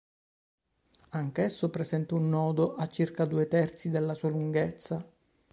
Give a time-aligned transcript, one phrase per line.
[1.09, 5.07] Anch'esso presenta un nodo a circa due terzi della sua lunghezza.